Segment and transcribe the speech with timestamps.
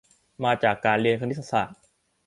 [0.43, 1.79] มาจากการเรียนคณิตศาสตร์